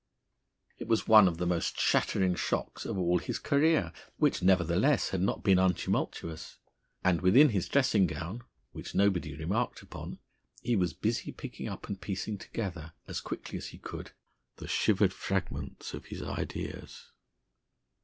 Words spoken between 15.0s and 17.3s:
fragments of his ideas.